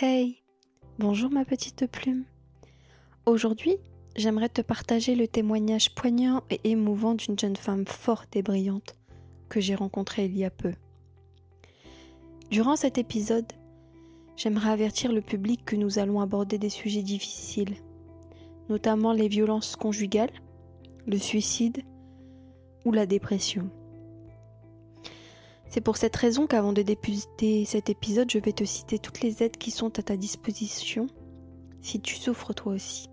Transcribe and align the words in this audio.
Hey, 0.00 0.44
bonjour 1.00 1.28
ma 1.28 1.44
petite 1.44 1.88
plume. 1.88 2.22
Aujourd'hui, 3.26 3.78
j'aimerais 4.14 4.48
te 4.48 4.62
partager 4.62 5.16
le 5.16 5.26
témoignage 5.26 5.92
poignant 5.92 6.44
et 6.50 6.60
émouvant 6.62 7.14
d'une 7.14 7.36
jeune 7.36 7.56
femme 7.56 7.84
forte 7.84 8.36
et 8.36 8.42
brillante 8.42 8.94
que 9.48 9.58
j'ai 9.58 9.74
rencontrée 9.74 10.26
il 10.26 10.36
y 10.36 10.44
a 10.44 10.50
peu. 10.50 10.72
Durant 12.48 12.76
cet 12.76 12.96
épisode, 12.96 13.52
j'aimerais 14.36 14.70
avertir 14.70 15.10
le 15.10 15.20
public 15.20 15.64
que 15.64 15.74
nous 15.74 15.98
allons 15.98 16.20
aborder 16.20 16.58
des 16.58 16.70
sujets 16.70 17.02
difficiles, 17.02 17.74
notamment 18.68 19.12
les 19.12 19.26
violences 19.26 19.74
conjugales, 19.74 20.30
le 21.08 21.18
suicide 21.18 21.82
ou 22.84 22.92
la 22.92 23.06
dépression. 23.06 23.68
C'est 25.68 25.82
pour 25.82 25.98
cette 25.98 26.16
raison 26.16 26.46
qu'avant 26.46 26.72
de 26.72 26.82
débuter 26.82 27.64
cet 27.66 27.90
épisode, 27.90 28.30
je 28.30 28.38
vais 28.38 28.52
te 28.52 28.64
citer 28.64 28.98
toutes 28.98 29.20
les 29.20 29.42
aides 29.42 29.58
qui 29.58 29.70
sont 29.70 29.98
à 29.98 30.02
ta 30.02 30.16
disposition 30.16 31.08
si 31.82 32.00
tu 32.00 32.16
souffres 32.16 32.54
toi 32.54 32.72
aussi. 32.72 33.08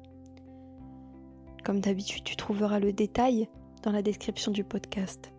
Comme 1.65 1.81
d'habitude, 1.81 2.23
tu 2.23 2.35
trouveras 2.35 2.79
le 2.79 2.93
détail 2.93 3.49
dans 3.83 3.91
la 3.91 4.01
description 4.01 4.51
du 4.51 4.63
podcast. 4.63 5.33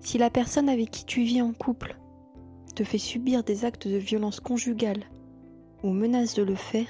Si 0.00 0.18
la 0.18 0.30
personne 0.30 0.68
avec 0.68 0.90
qui 0.90 1.04
tu 1.04 1.22
vis 1.22 1.42
en 1.42 1.52
couple 1.52 1.96
te 2.74 2.82
fait 2.82 2.98
subir 2.98 3.44
des 3.44 3.64
actes 3.64 3.86
de 3.86 3.96
violence 3.96 4.40
conjugale 4.40 5.04
ou 5.82 5.90
menace 5.90 6.34
de 6.34 6.42
le 6.42 6.54
faire, 6.54 6.88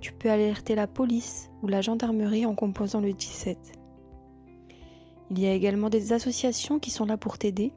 tu 0.00 0.12
peux 0.12 0.30
alerter 0.30 0.74
la 0.74 0.86
police 0.86 1.50
ou 1.62 1.66
la 1.66 1.80
gendarmerie 1.80 2.46
en 2.46 2.54
composant 2.54 3.00
le 3.00 3.12
17. 3.12 3.58
Il 5.30 5.40
y 5.40 5.46
a 5.46 5.54
également 5.54 5.88
des 5.88 6.12
associations 6.12 6.78
qui 6.78 6.90
sont 6.90 7.06
là 7.06 7.16
pour 7.16 7.38
t'aider 7.38 7.72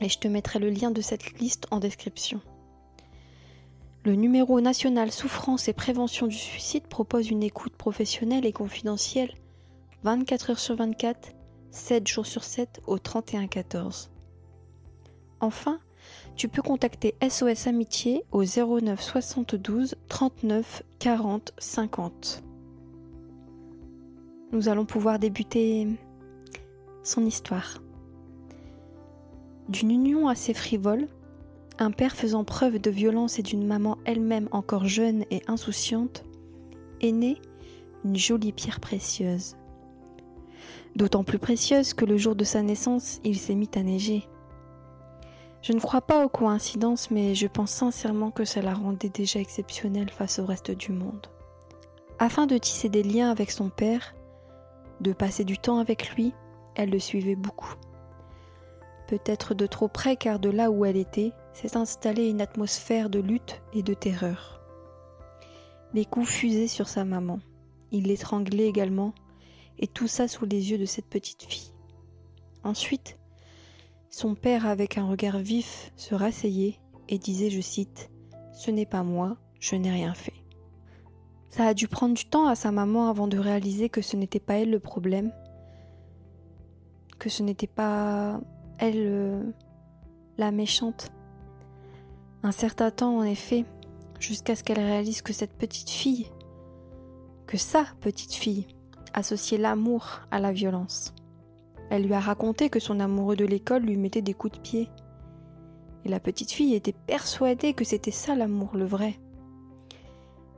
et 0.00 0.08
je 0.08 0.18
te 0.18 0.28
mettrai 0.28 0.58
le 0.58 0.70
lien 0.70 0.90
de 0.90 1.00
cette 1.00 1.38
liste 1.38 1.66
en 1.70 1.80
description. 1.80 2.40
Le 4.04 4.14
numéro 4.14 4.60
national 4.60 5.10
souffrance 5.12 5.68
et 5.68 5.72
prévention 5.72 6.26
du 6.26 6.36
suicide 6.36 6.86
propose 6.86 7.30
une 7.30 7.42
écoute 7.42 7.74
professionnelle 7.74 8.46
et 8.46 8.52
confidentielle 8.52 9.34
24 10.04 10.50
heures 10.50 10.58
sur 10.58 10.76
24, 10.76 11.34
7 11.72 12.06
jours 12.06 12.26
sur 12.26 12.44
7 12.44 12.80
au 12.86 12.98
31 12.98 13.48
14. 13.48 14.10
Enfin, 15.40 15.80
tu 16.36 16.48
peux 16.48 16.62
contacter 16.62 17.14
SOS 17.28 17.66
Amitié 17.66 18.22
au 18.30 18.44
09 18.44 19.00
72 19.00 19.96
39 20.08 20.82
40 21.00 21.52
50. 21.58 22.42
Nous 24.52 24.68
allons 24.68 24.86
pouvoir 24.86 25.18
débuter 25.18 25.86
son 27.02 27.26
histoire. 27.26 27.82
D'une 29.68 29.90
union 29.90 30.28
assez 30.28 30.54
frivole, 30.54 31.08
un 31.78 31.90
père 31.90 32.16
faisant 32.16 32.42
preuve 32.42 32.78
de 32.78 32.90
violence 32.90 33.38
et 33.38 33.42
d'une 33.42 33.66
maman 33.66 33.98
elle-même 34.06 34.48
encore 34.50 34.86
jeune 34.86 35.24
et 35.30 35.42
insouciante, 35.46 36.24
est 37.02 37.12
née 37.12 37.36
une 38.04 38.16
jolie 38.16 38.52
pierre 38.52 38.80
précieuse. 38.80 39.56
D'autant 40.96 41.22
plus 41.22 41.38
précieuse 41.38 41.92
que 41.92 42.06
le 42.06 42.16
jour 42.16 42.34
de 42.34 42.44
sa 42.44 42.62
naissance, 42.62 43.20
il 43.24 43.38
s'est 43.38 43.54
mis 43.54 43.68
à 43.74 43.82
neiger. 43.82 44.26
Je 45.60 45.74
ne 45.74 45.80
crois 45.80 46.00
pas 46.00 46.24
aux 46.24 46.30
coïncidences, 46.30 47.10
mais 47.10 47.34
je 47.34 47.46
pense 47.46 47.70
sincèrement 47.70 48.30
que 48.30 48.46
ça 48.46 48.62
la 48.62 48.72
rendait 48.72 49.10
déjà 49.10 49.38
exceptionnelle 49.38 50.10
face 50.10 50.38
au 50.38 50.46
reste 50.46 50.70
du 50.70 50.92
monde. 50.92 51.26
Afin 52.18 52.46
de 52.46 52.56
tisser 52.56 52.88
des 52.88 53.02
liens 53.02 53.30
avec 53.30 53.50
son 53.50 53.68
père, 53.68 54.14
de 55.02 55.12
passer 55.12 55.44
du 55.44 55.58
temps 55.58 55.78
avec 55.78 56.14
lui, 56.14 56.32
elle 56.74 56.90
le 56.90 56.98
suivait 56.98 57.36
beaucoup 57.36 57.74
peut-être 59.08 59.54
de 59.54 59.66
trop 59.66 59.88
près 59.88 60.16
car 60.16 60.38
de 60.38 60.50
là 60.50 60.70
où 60.70 60.84
elle 60.84 60.96
était 60.96 61.32
s'est 61.54 61.76
installée 61.76 62.28
une 62.28 62.40
atmosphère 62.40 63.10
de 63.10 63.18
lutte 63.18 63.60
et 63.72 63.82
de 63.82 63.94
terreur. 63.94 64.60
Les 65.94 66.04
coups 66.04 66.28
fusaient 66.28 66.68
sur 66.68 66.86
sa 66.86 67.04
maman, 67.04 67.40
il 67.90 68.04
l'étranglait 68.04 68.68
également, 68.68 69.14
et 69.78 69.86
tout 69.86 70.06
ça 70.06 70.28
sous 70.28 70.44
les 70.44 70.70
yeux 70.70 70.78
de 70.78 70.84
cette 70.84 71.06
petite 71.06 71.42
fille. 71.42 71.72
Ensuite, 72.62 73.18
son 74.10 74.34
père, 74.34 74.66
avec 74.66 74.98
un 74.98 75.06
regard 75.06 75.38
vif, 75.38 75.92
se 75.96 76.14
rasseyait 76.14 76.78
et 77.08 77.18
disait, 77.18 77.50
je 77.50 77.60
cite, 77.60 78.10
Ce 78.52 78.70
n'est 78.70 78.86
pas 78.86 79.02
moi, 79.02 79.36
je 79.60 79.76
n'ai 79.76 79.90
rien 79.90 80.14
fait. 80.14 80.34
Ça 81.48 81.66
a 81.66 81.74
dû 81.74 81.88
prendre 81.88 82.14
du 82.14 82.26
temps 82.26 82.46
à 82.46 82.54
sa 82.54 82.72
maman 82.72 83.08
avant 83.08 83.26
de 83.26 83.38
réaliser 83.38 83.88
que 83.88 84.02
ce 84.02 84.16
n'était 84.16 84.40
pas 84.40 84.54
elle 84.54 84.70
le 84.70 84.80
problème, 84.80 85.32
que 87.18 87.30
ce 87.30 87.42
n'était 87.42 87.66
pas 87.66 88.40
elle, 88.78 88.94
euh, 88.96 89.42
la 90.36 90.50
méchante. 90.50 91.10
Un 92.42 92.52
certain 92.52 92.90
temps, 92.90 93.18
en 93.18 93.24
effet, 93.24 93.64
jusqu'à 94.20 94.56
ce 94.56 94.64
qu'elle 94.64 94.78
réalise 94.78 95.22
que 95.22 95.32
cette 95.32 95.56
petite 95.56 95.90
fille, 95.90 96.30
que 97.46 97.56
sa 97.56 97.84
petite 98.00 98.34
fille, 98.34 98.66
associait 99.14 99.58
l'amour 99.58 100.20
à 100.30 100.38
la 100.38 100.52
violence. 100.52 101.14
Elle 101.90 102.04
lui 102.04 102.14
a 102.14 102.20
raconté 102.20 102.68
que 102.68 102.80
son 102.80 103.00
amoureux 103.00 103.36
de 103.36 103.46
l'école 103.46 103.82
lui 103.82 103.96
mettait 103.96 104.22
des 104.22 104.34
coups 104.34 104.58
de 104.58 104.62
pied. 104.62 104.88
Et 106.04 106.08
la 106.08 106.20
petite 106.20 106.52
fille 106.52 106.74
était 106.74 106.92
persuadée 106.92 107.72
que 107.72 107.84
c'était 107.84 108.10
ça 108.10 108.34
l'amour, 108.34 108.76
le 108.76 108.84
vrai. 108.84 109.18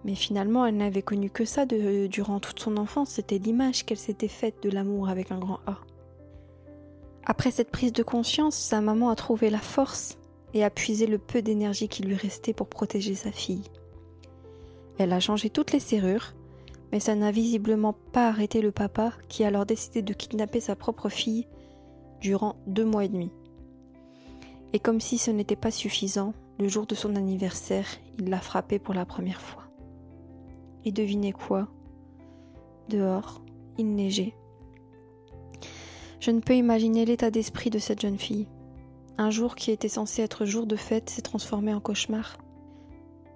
Mais 0.05 0.15
finalement, 0.15 0.67
elle 0.67 0.77
n'avait 0.77 1.03
connu 1.03 1.31
que 1.31 1.45
ça 1.45 1.67
durant 1.67 2.41
toute 2.41 2.59
son 2.61 2.77
enfance, 2.77 3.11
c'était 3.11 3.39
l'image 3.39 3.85
qu'elle 3.85 3.99
s'était 3.99 4.29
faite 4.29 4.63
de 4.63 4.71
l'amour 4.71 5.09
avec 5.09 5.31
un 5.31 5.39
grand 5.39 5.61
A. 5.67 5.79
Après 7.31 7.53
cette 7.53 7.71
prise 7.71 7.93
de 7.93 8.03
conscience, 8.03 8.57
sa 8.57 8.81
maman 8.81 9.09
a 9.09 9.15
trouvé 9.15 9.51
la 9.51 9.61
force 9.61 10.19
et 10.53 10.65
a 10.65 10.69
puisé 10.69 11.07
le 11.07 11.17
peu 11.17 11.43
d'énergie 11.43 11.87
qui 11.87 12.03
lui 12.03 12.17
restait 12.17 12.53
pour 12.53 12.67
protéger 12.67 13.15
sa 13.15 13.31
fille. 13.31 13.63
Elle 14.99 15.13
a 15.13 15.21
changé 15.21 15.49
toutes 15.49 15.71
les 15.71 15.79
serrures, 15.79 16.35
mais 16.91 16.99
ça 16.99 17.15
n'a 17.15 17.31
visiblement 17.31 17.93
pas 17.93 18.27
arrêté 18.27 18.61
le 18.61 18.73
papa 18.73 19.13
qui 19.29 19.45
a 19.45 19.47
alors 19.47 19.65
décidé 19.65 20.03
de 20.03 20.13
kidnapper 20.13 20.59
sa 20.59 20.75
propre 20.75 21.09
fille 21.09 21.47
durant 22.21 22.57
deux 22.67 22.85
mois 22.85 23.05
et 23.05 23.09
demi. 23.09 23.31
Et 24.73 24.81
comme 24.81 24.99
si 24.99 25.17
ce 25.17 25.31
n'était 25.31 25.55
pas 25.55 25.71
suffisant, 25.71 26.35
le 26.59 26.67
jour 26.67 26.85
de 26.85 26.97
son 26.97 27.15
anniversaire, 27.15 27.87
il 28.19 28.29
l'a 28.29 28.41
frappée 28.41 28.81
pour 28.81 28.93
la 28.93 29.05
première 29.05 29.41
fois. 29.41 29.63
Et 30.85 30.91
devinez 30.91 31.31
quoi? 31.31 31.69
Dehors, 32.89 33.41
il 33.79 33.95
neigeait. 33.95 34.35
Je 36.21 36.31
ne 36.31 36.41
peux 36.41 36.55
imaginer 36.55 37.07
l'état 37.07 37.31
d'esprit 37.31 37.71
de 37.71 37.79
cette 37.79 38.03
jeune 38.03 38.19
fille. 38.19 38.47
Un 39.17 39.31
jour 39.31 39.55
qui 39.55 39.71
était 39.71 39.89
censé 39.89 40.21
être 40.21 40.45
jour 40.45 40.67
de 40.67 40.77
fête 40.77 41.09
s'est 41.09 41.23
transformé 41.23 41.73
en 41.73 41.81
cauchemar. 41.81 42.37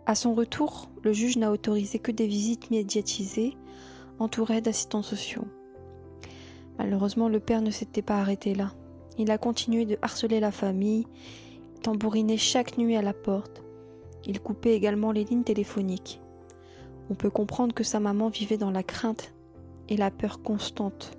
À 0.04 0.14
son 0.14 0.34
retour, 0.34 0.90
le 1.02 1.14
juge 1.14 1.38
n'a 1.38 1.50
autorisé 1.50 1.98
que 1.98 2.12
des 2.12 2.26
visites 2.26 2.70
médiatisées, 2.70 3.56
entourées 4.18 4.60
d'assistants 4.60 5.02
sociaux. 5.02 5.46
Malheureusement, 6.76 7.30
le 7.30 7.40
père 7.40 7.62
ne 7.62 7.70
s'était 7.70 8.02
pas 8.02 8.18
arrêté 8.18 8.54
là. 8.54 8.74
Il 9.16 9.30
a 9.30 9.38
continué 9.38 9.86
de 9.86 9.96
harceler 10.02 10.38
la 10.38 10.52
famille, 10.52 11.06
tambourinait 11.82 12.36
chaque 12.36 12.76
nuit 12.76 12.96
à 12.96 13.02
la 13.02 13.14
porte. 13.14 13.62
Il 14.26 14.40
coupait 14.40 14.74
également 14.74 15.10
les 15.10 15.24
lignes 15.24 15.42
téléphoniques. 15.42 16.20
On 17.08 17.14
peut 17.14 17.30
comprendre 17.30 17.74
que 17.74 17.84
sa 17.84 17.98
maman 17.98 18.28
vivait 18.28 18.58
dans 18.58 18.70
la 18.70 18.82
crainte 18.82 19.32
et 19.88 19.96
la 19.96 20.10
peur 20.10 20.42
constante. 20.42 21.16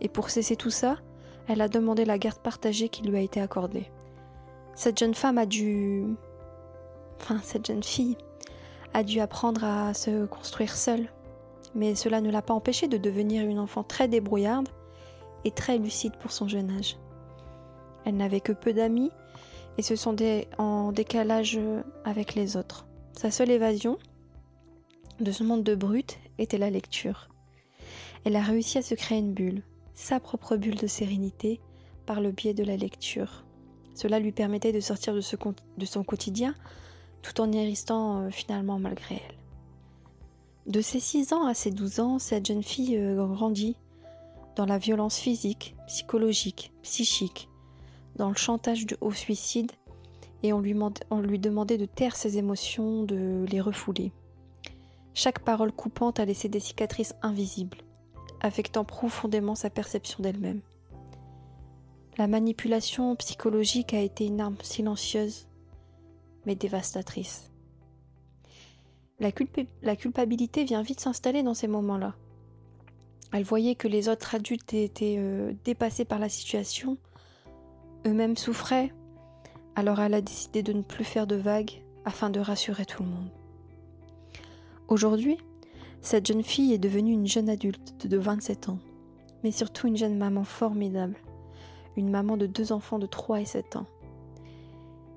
Et 0.00 0.08
pour 0.08 0.30
cesser 0.30 0.56
tout 0.56 0.70
ça, 0.70 0.96
elle 1.48 1.60
a 1.60 1.68
demandé 1.68 2.04
la 2.04 2.18
garde 2.18 2.38
partagée 2.38 2.88
qui 2.88 3.02
lui 3.02 3.16
a 3.16 3.20
été 3.20 3.40
accordée. 3.40 3.90
Cette 4.74 4.98
jeune 4.98 5.14
femme 5.14 5.38
a 5.38 5.46
dû... 5.46 6.04
Enfin, 7.20 7.40
cette 7.42 7.66
jeune 7.66 7.82
fille 7.82 8.16
a 8.92 9.02
dû 9.02 9.20
apprendre 9.20 9.64
à 9.64 9.94
se 9.94 10.26
construire 10.26 10.76
seule. 10.76 11.08
Mais 11.74 11.94
cela 11.94 12.20
ne 12.20 12.30
l'a 12.30 12.42
pas 12.42 12.54
empêchée 12.54 12.88
de 12.88 12.96
devenir 12.96 13.46
une 13.46 13.58
enfant 13.58 13.82
très 13.82 14.08
débrouillarde 14.08 14.68
et 15.44 15.50
très 15.50 15.78
lucide 15.78 16.16
pour 16.16 16.32
son 16.32 16.48
jeune 16.48 16.70
âge. 16.70 16.96
Elle 18.04 18.16
n'avait 18.16 18.40
que 18.40 18.52
peu 18.52 18.72
d'amis 18.72 19.10
et 19.78 19.82
se 19.82 19.96
sentait 19.96 20.48
en 20.58 20.92
décalage 20.92 21.58
avec 22.04 22.34
les 22.34 22.56
autres. 22.56 22.86
Sa 23.12 23.30
seule 23.30 23.50
évasion 23.50 23.98
de 25.20 25.32
ce 25.32 25.42
monde 25.42 25.62
de 25.62 25.74
brut 25.74 26.18
était 26.38 26.58
la 26.58 26.70
lecture. 26.70 27.28
Elle 28.24 28.36
a 28.36 28.42
réussi 28.42 28.78
à 28.78 28.82
se 28.82 28.94
créer 28.94 29.18
une 29.18 29.32
bulle, 29.32 29.62
sa 29.96 30.20
propre 30.20 30.56
bulle 30.56 30.76
de 30.76 30.86
sérénité 30.86 31.58
par 32.04 32.20
le 32.20 32.30
biais 32.30 32.54
de 32.54 32.62
la 32.62 32.76
lecture. 32.76 33.44
Cela 33.94 34.20
lui 34.20 34.30
permettait 34.30 34.72
de 34.72 34.78
sortir 34.78 35.14
de, 35.14 35.20
son 35.20 36.04
quotidien 36.04 36.54
tout 37.22 37.40
en 37.40 37.50
y 37.50 37.64
restant 37.64 38.20
euh, 38.20 38.30
finalement 38.30 38.78
malgré 38.78 39.16
elle. 39.16 40.72
De 40.72 40.80
ses 40.80 41.00
6 41.00 41.32
ans 41.32 41.46
à 41.46 41.54
ses 41.54 41.70
12 41.70 42.00
ans, 42.00 42.18
cette 42.18 42.46
jeune 42.46 42.62
fille 42.62 42.96
euh, 42.96 43.26
grandit 43.26 43.76
dans 44.54 44.66
la 44.66 44.78
violence 44.78 45.18
physique, 45.18 45.74
psychologique, 45.86 46.72
psychique, 46.82 47.48
dans 48.16 48.28
le 48.28 48.36
chantage 48.36 48.86
au 49.00 49.12
suicide 49.12 49.72
et 50.42 50.52
on 50.52 50.60
lui 50.60 51.38
demandait 51.38 51.78
de 51.78 51.86
taire 51.86 52.16
ses 52.16 52.38
émotions, 52.38 53.02
de 53.02 53.46
les 53.50 53.60
refouler. 53.60 54.12
Chaque 55.14 55.40
parole 55.40 55.72
coupante 55.72 56.20
a 56.20 56.26
laissé 56.26 56.48
des 56.48 56.60
cicatrices 56.60 57.14
invisibles 57.22 57.85
affectant 58.40 58.84
profondément 58.84 59.54
sa 59.54 59.70
perception 59.70 60.22
d'elle-même. 60.22 60.60
La 62.18 62.26
manipulation 62.26 63.14
psychologique 63.16 63.92
a 63.92 64.00
été 64.00 64.26
une 64.26 64.40
arme 64.40 64.56
silencieuse, 64.62 65.48
mais 66.46 66.54
dévastatrice. 66.54 67.50
La, 69.18 69.32
culpabilité 69.96 70.64
vient 70.64 70.82
vite 70.82 71.00
s'installer 71.00 71.42
dans 71.42 71.54
ces 71.54 71.68
moments-là. 71.68 72.14
Elle 73.32 73.44
voyait 73.44 73.74
que 73.74 73.88
les 73.88 74.08
autres 74.08 74.34
adultes 74.34 74.72
étaient 74.74 75.16
euh, 75.18 75.52
dépassés 75.64 76.04
par 76.04 76.18
la 76.18 76.28
situation, 76.28 76.96
eux-mêmes 78.06 78.36
souffraient, 78.36 78.92
alors 79.74 80.00
elle 80.00 80.14
a 80.14 80.20
décidé 80.20 80.62
de 80.62 80.72
ne 80.72 80.82
plus 80.82 81.04
faire 81.04 81.26
de 81.26 81.36
vagues 81.36 81.82
afin 82.04 82.30
de 82.30 82.40
rassurer 82.40 82.86
tout 82.86 83.02
le 83.02 83.08
monde. 83.08 83.30
Aujourd'hui, 84.88 85.38
cette 86.00 86.26
jeune 86.26 86.42
fille 86.42 86.72
est 86.72 86.78
devenue 86.78 87.12
une 87.12 87.26
jeune 87.26 87.48
adulte 87.48 88.06
de 88.06 88.16
27 88.16 88.68
ans, 88.68 88.78
mais 89.42 89.50
surtout 89.50 89.88
une 89.88 89.96
jeune 89.96 90.16
maman 90.16 90.44
formidable, 90.44 91.16
une 91.96 92.10
maman 92.10 92.36
de 92.36 92.46
deux 92.46 92.72
enfants 92.72 92.98
de 92.98 93.06
3 93.06 93.40
et 93.40 93.44
7 93.44 93.76
ans. 93.76 93.86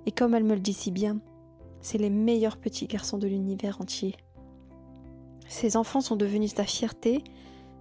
Et 0.06 0.12
comme 0.12 0.34
elle 0.34 0.44
me 0.44 0.56
le 0.56 0.60
dit 0.60 0.74
si 0.74 0.92
bien, 0.92 1.20
c'est 1.82 1.98
les 1.98 2.10
meilleurs 2.10 2.58
petits 2.58 2.88
garçons 2.88 3.18
de 3.18 3.28
l'univers 3.28 3.80
entier. 3.82 4.16
Ces 5.48 5.78
enfants 5.78 6.02
sont 6.02 6.16
devenus 6.16 6.54
sa 6.54 6.64
fierté, 6.64 7.24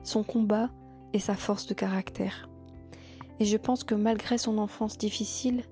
son 0.02 0.22
combat 0.22 0.70
et 1.12 1.18
sa 1.18 1.34
force 1.34 1.66
de 1.66 1.74
caractère. 1.74 2.48
Et 3.40 3.44
je 3.44 3.56
pense 3.56 3.84
que 3.84 3.94
malgré 3.94 4.38
son 4.38 4.58
enfance 4.58 4.98
difficile, 4.98 5.62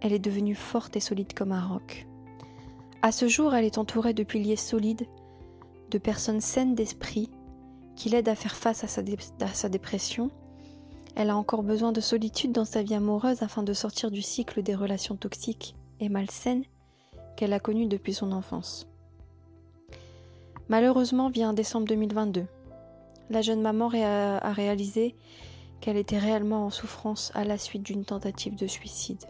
elle 0.00 0.12
est 0.12 0.18
devenue 0.18 0.54
forte 0.54 0.96
et 0.96 1.00
solide 1.00 1.34
comme 1.34 1.52
un 1.52 1.66
roc. 1.66 2.06
À 3.02 3.12
ce 3.12 3.28
jour, 3.28 3.54
elle 3.54 3.64
est 3.64 3.78
entourée 3.78 4.14
de 4.14 4.22
piliers 4.22 4.56
solides, 4.56 5.06
de 5.90 5.98
personnes 5.98 6.40
saines 6.40 6.74
d'esprit, 6.74 7.30
qui 7.96 8.08
l'aident 8.08 8.28
à 8.28 8.34
faire 8.34 8.54
face 8.54 8.84
à 8.84 8.86
sa, 8.86 9.68
dépression. 9.68 10.30
Elle 11.16 11.30
a 11.30 11.36
encore 11.36 11.62
besoin 11.62 11.92
de 11.92 12.00
solitude 12.00 12.52
dans 12.52 12.64
sa 12.64 12.82
vie 12.82 12.94
amoureuse 12.94 13.42
afin 13.42 13.62
de 13.62 13.72
sortir 13.72 14.10
du 14.10 14.22
cycle 14.22 14.62
des 14.62 14.74
relations 14.74 15.16
toxiques 15.16 15.74
et 15.98 16.08
malsaines 16.08 16.64
qu'elle 17.36 17.52
a 17.52 17.60
connu 17.60 17.86
depuis 17.86 18.14
son 18.14 18.30
enfance. 18.32 18.86
Malheureusement, 20.68 21.28
vient 21.28 21.52
décembre 21.52 21.86
2022. 21.88 22.46
La 23.30 23.42
jeune 23.42 23.62
maman 23.62 23.90
a 23.92 24.52
réalisé 24.52 25.16
qu'elle 25.80 25.96
était 25.96 26.18
réellement 26.18 26.66
en 26.66 26.70
souffrance 26.70 27.32
à 27.34 27.44
la 27.44 27.58
suite 27.58 27.82
d'une 27.82 28.04
tentative 28.04 28.56
de 28.56 28.66
suicide. 28.66 29.24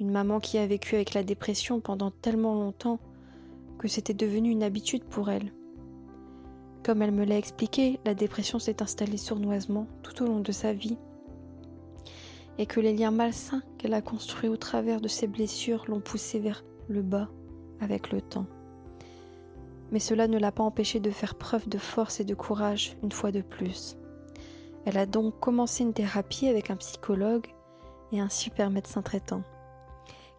Une 0.00 0.10
maman 0.10 0.40
qui 0.40 0.58
a 0.58 0.66
vécu 0.66 0.94
avec 0.94 1.14
la 1.14 1.22
dépression 1.22 1.80
pendant 1.80 2.10
tellement 2.10 2.54
longtemps 2.54 2.98
que 3.80 3.88
c'était 3.88 4.12
devenu 4.12 4.50
une 4.50 4.62
habitude 4.62 5.04
pour 5.04 5.30
elle. 5.30 5.54
Comme 6.84 7.00
elle 7.00 7.12
me 7.12 7.24
l'a 7.24 7.38
expliqué, 7.38 7.98
la 8.04 8.12
dépression 8.12 8.58
s'est 8.58 8.82
installée 8.82 9.16
sournoisement 9.16 9.86
tout 10.02 10.22
au 10.22 10.26
long 10.26 10.40
de 10.40 10.52
sa 10.52 10.74
vie 10.74 10.98
et 12.58 12.66
que 12.66 12.78
les 12.78 12.92
liens 12.92 13.10
malsains 13.10 13.62
qu'elle 13.78 13.94
a 13.94 14.02
construits 14.02 14.50
au 14.50 14.58
travers 14.58 15.00
de 15.00 15.08
ses 15.08 15.26
blessures 15.26 15.86
l'ont 15.88 16.00
poussée 16.00 16.40
vers 16.40 16.62
le 16.88 17.00
bas 17.00 17.30
avec 17.80 18.12
le 18.12 18.20
temps. 18.20 18.44
Mais 19.92 19.98
cela 19.98 20.28
ne 20.28 20.38
l'a 20.38 20.52
pas 20.52 20.62
empêchée 20.62 21.00
de 21.00 21.10
faire 21.10 21.34
preuve 21.34 21.66
de 21.66 21.78
force 21.78 22.20
et 22.20 22.24
de 22.24 22.34
courage 22.34 22.98
une 23.02 23.12
fois 23.12 23.32
de 23.32 23.40
plus. 23.40 23.96
Elle 24.84 24.98
a 24.98 25.06
donc 25.06 25.40
commencé 25.40 25.84
une 25.84 25.94
thérapie 25.94 26.48
avec 26.48 26.70
un 26.70 26.76
psychologue 26.76 27.46
et 28.12 28.20
un 28.20 28.28
super 28.28 28.68
médecin 28.68 29.00
traitant, 29.00 29.42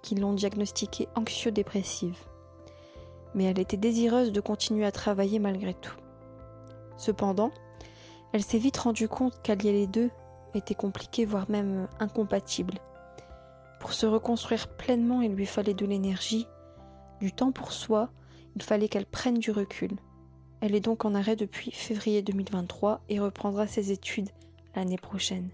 qui 0.04 0.14
l'ont 0.14 0.34
diagnostiquée 0.34 1.08
anxio-dépressive. 1.16 2.20
Mais 3.36 3.46
elle 3.46 3.60
était 3.60 3.78
désireuse 3.78 4.32
de 4.32 4.42
continuer 4.42 4.86
à 4.86 4.92
travailler 4.92 5.40
malgré 5.40 5.74
tout. 5.74 5.96
Cependant, 6.98 7.52
elle 8.34 8.44
s'est 8.44 8.58
vite 8.58 8.78
rendue 8.78 9.08
compte 9.08 9.42
qu'allier 9.42 9.72
les 9.72 9.88
deux 9.88 10.10
était 10.54 10.76
compliqué, 10.76 11.26
voire 11.26 11.50
même 11.50 11.88
incompatible. 12.00 12.76
Pour 13.80 13.94
se 13.94 14.06
reconstruire 14.06 14.68
pleinement, 14.68 15.22
il 15.22 15.34
lui 15.34 15.46
fallait 15.46 15.74
de 15.74 15.86
l'énergie, 15.86 16.48
du 17.20 17.32
temps 17.32 17.52
pour 17.52 17.72
soi, 17.72 18.10
il 18.56 18.62
fallait 18.62 18.88
qu'elle 18.88 19.06
prenne 19.06 19.40
du 19.40 19.52
recul. 19.52 19.92
Elle 20.62 20.76
est 20.76 20.82
donc 20.82 21.06
en 21.06 21.16
arrêt 21.16 21.36
depuis 21.36 21.72
février 21.72 22.22
2023 22.22 23.02
et 23.10 23.20
reprendra 23.20 23.66
ses 23.66 23.92
études 23.92 24.30
l'année 24.76 24.98
prochaine. 24.98 25.50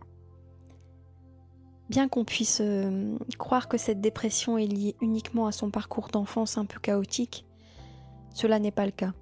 Bien 1.90 2.10
qu'on 2.10 2.26
puisse 2.26 2.60
euh, 2.62 3.18
croire 3.38 3.70
que 3.70 3.78
cette 3.78 4.02
dépression 4.02 4.58
est 4.58 4.68
liée 4.68 4.96
uniquement 5.02 5.48
à 5.48 5.54
son 5.54 5.70
parcours 5.70 6.10
d'enfance 6.10 6.58
un 6.58 6.66
peu 6.66 6.80
chaotique, 6.80 7.46
cela 8.38 8.60
n'est 8.60 8.70
pas 8.70 8.86
le 8.86 8.92
cas. 8.92 9.14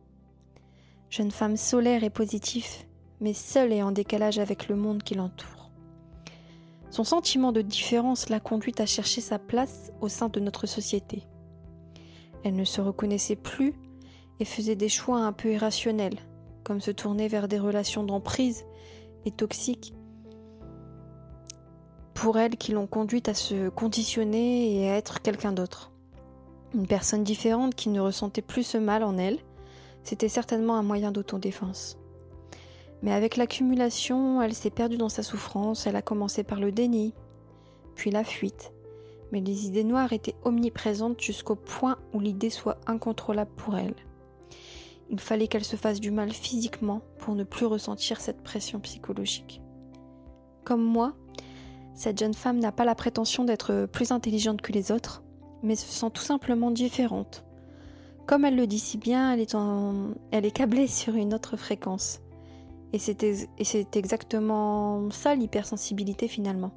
Jeune 1.09 1.31
femme 1.31 1.55
solaire 1.55 2.03
et 2.03 2.09
positive, 2.09 2.67
mais 3.21 3.31
seule 3.31 3.71
et 3.71 3.81
en 3.81 3.93
décalage 3.93 4.39
avec 4.39 4.67
le 4.67 4.75
monde 4.75 5.03
qui 5.03 5.15
l'entoure. 5.15 5.71
Son 6.89 7.05
sentiment 7.05 7.53
de 7.53 7.61
différence 7.61 8.27
l'a 8.27 8.41
conduite 8.41 8.81
à 8.81 8.85
chercher 8.85 9.21
sa 9.21 9.39
place 9.39 9.93
au 10.01 10.09
sein 10.09 10.27
de 10.27 10.41
notre 10.41 10.67
société. 10.67 11.23
Elle 12.43 12.57
ne 12.57 12.65
se 12.65 12.81
reconnaissait 12.81 13.37
plus 13.37 13.73
et 14.41 14.45
faisait 14.45 14.75
des 14.75 14.89
choix 14.89 15.19
un 15.19 15.31
peu 15.31 15.53
irrationnels, 15.53 16.19
comme 16.65 16.81
se 16.81 16.91
tourner 16.91 17.29
vers 17.29 17.47
des 17.47 17.57
relations 17.57 18.03
d'emprise 18.03 18.65
et 19.23 19.31
toxiques, 19.31 19.93
pour 22.13 22.37
elle 22.37 22.57
qui 22.57 22.73
l'ont 22.73 22.87
conduite 22.87 23.29
à 23.29 23.33
se 23.33 23.69
conditionner 23.69 24.75
et 24.75 24.89
à 24.89 24.97
être 24.97 25.21
quelqu'un 25.21 25.53
d'autre. 25.53 25.94
Une 26.75 26.87
personne 26.87 27.23
différente 27.23 27.73
qui 27.73 27.87
ne 27.87 28.01
ressentait 28.01 28.41
plus 28.41 28.63
ce 28.63 28.77
mal 28.77 29.01
en 29.03 29.17
elle, 29.17 29.39
c'était 30.03 30.27
certainement 30.27 30.75
un 30.75 30.83
moyen 30.83 31.13
d'autodéfense. 31.13 31.97
Mais 33.01 33.13
avec 33.13 33.37
l'accumulation, 33.37 34.41
elle 34.41 34.53
s'est 34.53 34.71
perdue 34.71 34.97
dans 34.97 35.07
sa 35.07 35.23
souffrance, 35.23 35.87
elle 35.87 35.95
a 35.95 36.01
commencé 36.01 36.43
par 36.43 36.59
le 36.59 36.73
déni, 36.73 37.13
puis 37.95 38.11
la 38.11 38.25
fuite. 38.25 38.73
Mais 39.31 39.39
les 39.39 39.67
idées 39.67 39.85
noires 39.85 40.11
étaient 40.11 40.35
omniprésentes 40.43 41.21
jusqu'au 41.21 41.55
point 41.55 41.97
où 42.13 42.19
l'idée 42.19 42.49
soit 42.49 42.77
incontrôlable 42.87 43.51
pour 43.55 43.77
elle. 43.77 43.95
Il 45.09 45.21
fallait 45.21 45.47
qu'elle 45.47 45.63
se 45.63 45.77
fasse 45.77 46.01
du 46.01 46.11
mal 46.11 46.33
physiquement 46.33 47.03
pour 47.19 47.35
ne 47.35 47.45
plus 47.45 47.67
ressentir 47.67 48.19
cette 48.19 48.43
pression 48.43 48.81
psychologique. 48.81 49.61
Comme 50.65 50.83
moi, 50.83 51.13
cette 51.93 52.19
jeune 52.19 52.33
femme 52.33 52.59
n'a 52.59 52.73
pas 52.73 52.83
la 52.83 52.95
prétention 52.95 53.45
d'être 53.45 53.85
plus 53.85 54.11
intelligente 54.11 54.61
que 54.61 54.73
les 54.73 54.91
autres, 54.91 55.23
mais 55.65 55.75
se 55.75 55.91
sent 55.91 56.11
tout 56.13 56.21
simplement 56.21 56.71
différente. 56.71 57.43
Comme 58.25 58.45
elle 58.45 58.55
le 58.55 58.67
dit 58.67 58.79
si 58.79 58.97
bien, 58.97 59.33
elle 59.33 59.39
est, 59.39 59.55
en... 59.55 60.13
elle 60.31 60.45
est 60.45 60.51
câblée 60.51 60.87
sur 61.01 61.15
une 61.15 61.33
autre 61.33 61.57
fréquence. 61.57 62.21
Et 62.93 62.99
c'est 62.99 63.97
exactement 63.97 65.09
ça 65.11 65.35
l'hypersensibilité 65.35 66.29
finalement. 66.29 66.71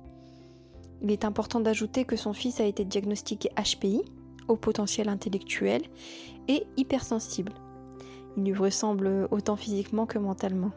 Il 1.00 1.12
est 1.12 1.24
important 1.24 1.60
d'ajouter 1.60 2.04
que 2.04 2.16
son 2.16 2.32
fils 2.32 2.60
a 2.60 2.64
été 2.64 2.84
diagnostiqué 2.84 3.50
HPI, 3.50 4.02
au 4.48 4.56
potentiel 4.56 5.08
intellectuel, 5.08 5.82
et 6.48 6.66
hypersensible. 6.76 7.52
Il 8.36 8.44
lui 8.44 8.54
ressemble 8.54 9.28
autant 9.30 9.54
physiquement 9.54 10.06
que 10.06 10.18
mentalement. 10.18 10.72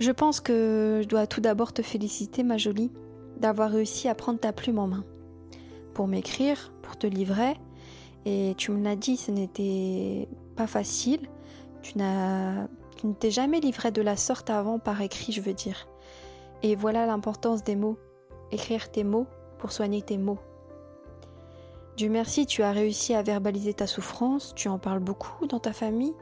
Je 0.00 0.10
pense 0.10 0.40
que 0.40 1.00
je 1.02 1.08
dois 1.08 1.26
tout 1.26 1.40
d'abord 1.40 1.72
te 1.72 1.80
féliciter, 1.80 2.42
ma 2.42 2.58
jolie, 2.58 2.90
d'avoir 3.38 3.70
réussi 3.70 4.08
à 4.08 4.14
prendre 4.14 4.40
ta 4.40 4.52
plume 4.52 4.78
en 4.78 4.88
main. 4.88 5.04
Pour 5.94 6.06
m'écrire, 6.06 6.72
pour 6.82 6.96
te 6.96 7.06
livrer, 7.06 7.56
et 8.24 8.54
tu 8.56 8.70
me 8.70 8.82
l'as 8.82 8.96
dit, 8.96 9.16
ce 9.16 9.30
n'était 9.30 10.28
pas 10.56 10.66
facile. 10.66 11.28
Tu 11.82 11.98
n'as 11.98 12.66
tu 12.96 13.06
ne 13.06 13.14
t'es 13.14 13.30
jamais 13.30 13.60
livré 13.60 13.90
de 13.90 14.02
la 14.02 14.14
sorte 14.14 14.50
avant 14.50 14.78
par 14.78 15.00
écrit, 15.00 15.32
je 15.32 15.40
veux 15.40 15.54
dire. 15.54 15.88
Et 16.62 16.74
voilà 16.74 17.06
l'importance 17.06 17.64
des 17.64 17.74
mots. 17.74 17.96
Écrire 18.50 18.90
tes 18.90 19.04
mots 19.04 19.26
pour 19.58 19.72
soigner 19.72 20.02
tes 20.02 20.18
mots. 20.18 20.38
Dieu 21.96 22.10
merci, 22.10 22.44
tu 22.44 22.62
as 22.62 22.72
réussi 22.72 23.14
à 23.14 23.22
verbaliser 23.22 23.72
ta 23.72 23.86
souffrance, 23.86 24.54
tu 24.54 24.68
en 24.68 24.78
parles 24.78 25.00
beaucoup 25.00 25.46
dans 25.46 25.60
ta 25.60 25.72
famille, 25.72 26.12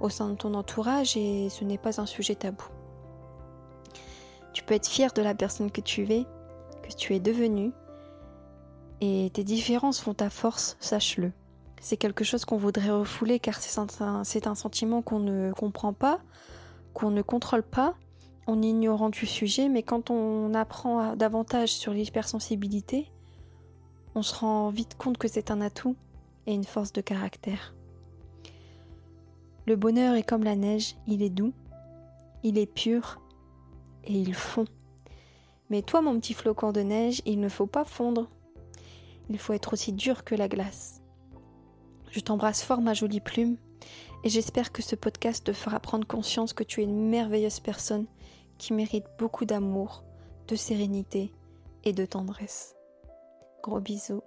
au 0.00 0.10
sein 0.10 0.28
de 0.28 0.34
ton 0.34 0.52
entourage, 0.52 1.16
et 1.16 1.48
ce 1.48 1.64
n'est 1.64 1.78
pas 1.78 2.02
un 2.02 2.06
sujet 2.06 2.34
tabou. 2.34 2.66
Tu 4.52 4.62
peux 4.62 4.74
être 4.74 4.88
fier 4.88 5.14
de 5.14 5.22
la 5.22 5.34
personne 5.34 5.70
que 5.70 5.80
tu 5.80 6.02
es, 6.12 6.26
que 6.82 6.94
tu 6.94 7.14
es 7.14 7.20
devenue, 7.20 7.72
et 9.00 9.30
tes 9.32 9.44
différences 9.44 10.00
font 10.00 10.14
ta 10.14 10.30
force, 10.30 10.76
sache-le 10.80 11.32
c'est 11.80 11.96
quelque 11.96 12.24
chose 12.24 12.44
qu'on 12.44 12.56
voudrait 12.56 12.90
refouler 12.90 13.38
car 13.38 13.60
c'est 13.60 13.78
un, 14.48 14.54
sentiment 14.54 15.02
qu'on 15.02 15.20
ne 15.20 15.52
comprend 15.52 15.92
pas, 15.92 16.20
qu'on 16.94 17.10
ne 17.10 17.22
contrôle 17.22 17.62
pas, 17.62 17.94
en 18.48 18.60
ignorant 18.60 19.08
du 19.08 19.24
sujet, 19.26 19.68
mais 19.68 19.82
quand 19.82 20.10
on 20.10 20.52
apprend 20.54 21.14
davantage 21.14 21.70
sur 21.70 21.92
l'hypersensibilité, 21.92 23.10
on 24.16 24.22
se 24.22 24.34
rend 24.34 24.68
vite 24.70 24.96
compte 24.96 25.16
que 25.16 25.28
c'est 25.28 25.50
un 25.52 25.60
atout 25.60 25.94
et 26.46 26.54
une 26.54 26.64
force 26.64 26.92
de 26.92 27.00
caractère. 27.00 27.74
Le 29.66 29.76
bonheur 29.76 30.14
est 30.14 30.22
comme 30.22 30.44
la 30.44 30.56
neige, 30.56 30.96
il 31.06 31.22
est 31.22 31.30
doux, 31.30 31.52
il 32.42 32.58
est 32.58 32.72
pur 32.72 33.20
et 34.04 34.12
il 34.12 34.34
fond. 34.34 34.64
Mais 35.70 35.82
toi, 35.82 36.02
mon 36.02 36.18
petit 36.18 36.34
flocon 36.34 36.70
de 36.70 36.80
neige, 36.80 37.22
il 37.26 37.40
ne 37.40 37.48
faut 37.48 37.66
pas 37.66 37.84
fondre. 37.84 38.28
Il 39.28 39.38
faut 39.38 39.52
être 39.52 39.72
aussi 39.72 39.92
dur 39.92 40.24
que 40.24 40.34
la 40.34 40.48
glace. 40.48 41.02
Je 42.10 42.20
t'embrasse 42.20 42.62
fort 42.62 42.80
ma 42.80 42.94
jolie 42.94 43.20
plume 43.20 43.56
et 44.24 44.28
j'espère 44.28 44.72
que 44.72 44.82
ce 44.82 44.96
podcast 44.96 45.44
te 45.44 45.52
fera 45.52 45.80
prendre 45.80 46.06
conscience 46.06 46.52
que 46.52 46.64
tu 46.64 46.80
es 46.80 46.84
une 46.84 47.08
merveilleuse 47.08 47.60
personne 47.60 48.06
qui 48.58 48.72
mérite 48.72 49.06
beaucoup 49.18 49.44
d'amour, 49.44 50.04
de 50.48 50.56
sérénité 50.56 51.32
et 51.84 51.92
de 51.92 52.06
tendresse. 52.06 52.74
Gros 53.62 53.80
bisous. 53.80 54.22